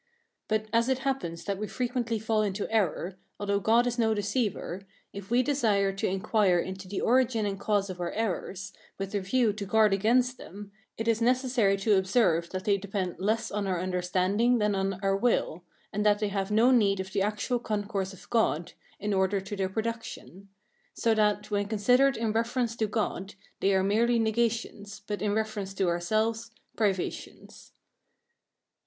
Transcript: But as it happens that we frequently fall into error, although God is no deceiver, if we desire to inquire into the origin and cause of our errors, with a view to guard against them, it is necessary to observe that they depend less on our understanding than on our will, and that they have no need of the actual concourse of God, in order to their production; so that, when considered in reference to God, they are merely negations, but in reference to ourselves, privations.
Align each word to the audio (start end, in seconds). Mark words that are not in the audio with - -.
But 0.47 0.65
as 0.73 0.89
it 0.89 0.97
happens 1.05 1.43
that 1.45 1.59
we 1.59 1.67
frequently 1.67 2.17
fall 2.17 2.41
into 2.41 2.67
error, 2.71 3.19
although 3.39 3.59
God 3.59 3.85
is 3.85 3.99
no 3.99 4.15
deceiver, 4.15 4.81
if 5.13 5.29
we 5.29 5.43
desire 5.43 5.93
to 5.93 6.07
inquire 6.07 6.57
into 6.57 6.87
the 6.87 6.99
origin 7.01 7.45
and 7.45 7.59
cause 7.59 7.87
of 7.87 8.01
our 8.01 8.11
errors, 8.13 8.73
with 8.97 9.13
a 9.13 9.19
view 9.19 9.53
to 9.53 9.63
guard 9.67 9.93
against 9.93 10.39
them, 10.39 10.71
it 10.97 11.07
is 11.07 11.21
necessary 11.21 11.77
to 11.77 11.97
observe 11.99 12.49
that 12.49 12.65
they 12.65 12.79
depend 12.79 13.17
less 13.19 13.51
on 13.51 13.67
our 13.67 13.79
understanding 13.79 14.57
than 14.57 14.73
on 14.73 14.95
our 15.03 15.15
will, 15.15 15.65
and 15.93 16.03
that 16.03 16.17
they 16.17 16.29
have 16.29 16.49
no 16.49 16.71
need 16.71 16.99
of 16.99 17.13
the 17.13 17.21
actual 17.21 17.59
concourse 17.59 18.11
of 18.11 18.27
God, 18.31 18.73
in 18.99 19.13
order 19.13 19.39
to 19.39 19.55
their 19.55 19.69
production; 19.69 20.49
so 20.95 21.13
that, 21.13 21.51
when 21.51 21.67
considered 21.67 22.17
in 22.17 22.31
reference 22.33 22.75
to 22.77 22.87
God, 22.87 23.35
they 23.59 23.71
are 23.75 23.83
merely 23.83 24.17
negations, 24.17 25.03
but 25.05 25.21
in 25.21 25.35
reference 25.35 25.75
to 25.75 25.87
ourselves, 25.89 26.49
privations. 26.75 27.71